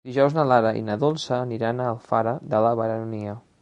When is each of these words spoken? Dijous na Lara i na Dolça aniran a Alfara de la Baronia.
Dijous 0.09 0.35
na 0.37 0.45
Lara 0.51 0.71
i 0.79 0.81
na 0.87 0.95
Dolça 1.03 1.37
aniran 1.39 1.79
a 1.87 1.93
Alfara 1.93 2.37
de 2.55 2.67
la 2.69 2.77
Baronia. 2.83 3.43